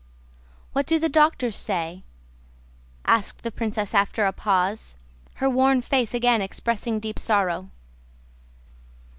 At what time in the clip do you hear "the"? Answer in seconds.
0.97-1.09, 3.43-3.51